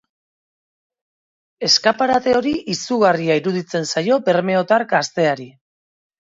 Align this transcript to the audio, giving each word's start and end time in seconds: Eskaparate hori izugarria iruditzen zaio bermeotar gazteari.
Eskaparate 1.67 2.33
hori 2.39 2.55
izugarria 2.75 3.37
iruditzen 3.43 3.87
zaio 3.95 4.21
bermeotar 4.33 4.89
gazteari. 4.99 5.51